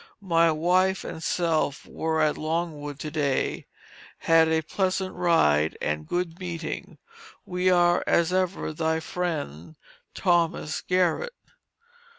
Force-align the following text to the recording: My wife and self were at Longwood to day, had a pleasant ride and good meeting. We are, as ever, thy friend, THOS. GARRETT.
My 0.25 0.51
wife 0.51 1.03
and 1.03 1.21
self 1.21 1.85
were 1.85 2.21
at 2.21 2.35
Longwood 2.35 2.97
to 3.01 3.11
day, 3.11 3.67
had 4.17 4.47
a 4.47 4.63
pleasant 4.63 5.13
ride 5.13 5.77
and 5.79 6.07
good 6.07 6.39
meeting. 6.39 6.97
We 7.45 7.69
are, 7.69 8.03
as 8.07 8.33
ever, 8.33 8.73
thy 8.73 8.99
friend, 8.99 9.75
THOS. 10.15 10.81
GARRETT. 10.89 11.35